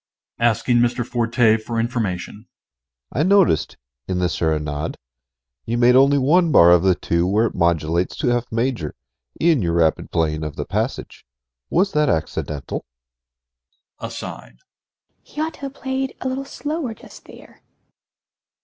[0.01, 0.03] MR.
[0.45, 1.05] SILVER (asking Mr.
[1.05, 2.47] Forte for information).
[3.11, 3.77] I noticed,
[4.07, 4.97] in the Serenade,
[5.67, 8.95] you made only one bar of the two where it modulates to F major,
[9.39, 11.23] in your rapid playing of the passage.
[11.69, 12.83] Was that accidental?
[13.99, 14.57] EMMA (aside).
[15.21, 17.37] He ought to have played a little slower just there.
[17.61, 17.61] MR.
[17.61, 17.61] FORTE.